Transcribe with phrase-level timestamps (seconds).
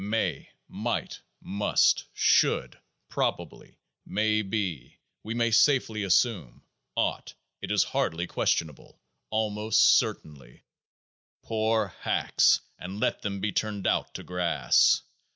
[0.03, 6.63] May, might, must, should, probably, may be, we may safely assume,
[6.95, 10.63] ought, it is hardly questionable, almost certainly—
[11.43, 12.61] poor hacks!
[12.83, 15.03] let them be turned out to grass